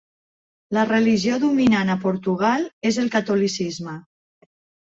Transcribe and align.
La 0.77 0.85
religió 0.91 1.37
dominant 1.43 1.93
a 1.97 1.97
Portugal 2.05 2.65
és 2.93 2.99
el 3.05 3.15
catolicisme. 3.19 3.95